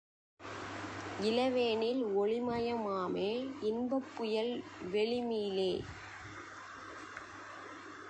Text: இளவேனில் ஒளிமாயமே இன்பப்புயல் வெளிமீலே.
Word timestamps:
இளவேனில் 1.19 2.01
ஒளிமாயமே 2.17 3.29
இன்பப்புயல் 3.61 4.53
வெளிமீலே. 4.91 5.71